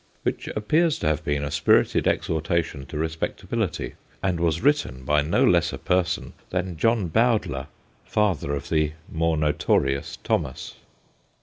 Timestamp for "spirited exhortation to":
1.51-2.97